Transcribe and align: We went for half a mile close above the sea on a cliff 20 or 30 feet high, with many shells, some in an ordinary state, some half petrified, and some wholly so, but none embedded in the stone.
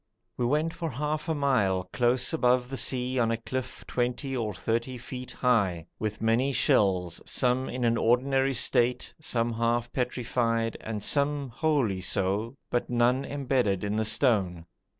We 0.35 0.47
went 0.47 0.73
for 0.73 0.89
half 0.89 1.29
a 1.29 1.35
mile 1.35 1.87
close 1.93 2.33
above 2.33 2.71
the 2.71 2.75
sea 2.75 3.19
on 3.19 3.29
a 3.29 3.37
cliff 3.37 3.85
20 3.87 4.35
or 4.35 4.51
30 4.51 4.97
feet 4.97 5.29
high, 5.29 5.85
with 5.99 6.23
many 6.23 6.51
shells, 6.53 7.21
some 7.23 7.69
in 7.69 7.83
an 7.85 7.97
ordinary 7.97 8.55
state, 8.55 9.13
some 9.21 9.53
half 9.53 9.93
petrified, 9.93 10.75
and 10.81 11.03
some 11.03 11.49
wholly 11.49 12.01
so, 12.01 12.55
but 12.71 12.89
none 12.89 13.23
embedded 13.25 13.83
in 13.83 13.95
the 13.95 14.03
stone. 14.05 14.65